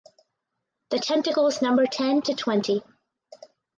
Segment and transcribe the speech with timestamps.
[0.89, 2.81] The tentacles number ten to twenty.